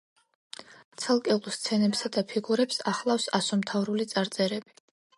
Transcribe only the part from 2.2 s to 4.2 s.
ფიგურებს ახლავს ასომთავრული